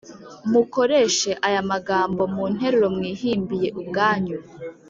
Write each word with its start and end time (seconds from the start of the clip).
mukoreshe 0.51 1.31
aya 1.47 1.61
magambo 1.71 2.21
mu 2.33 2.43
nteruro 2.53 2.87
mwihimbiye 2.97 3.67
ubwanyu 3.79 4.37